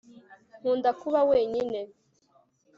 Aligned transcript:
Nkunda 0.59 0.89
kuba 1.01 1.19
wenyine 1.29 1.79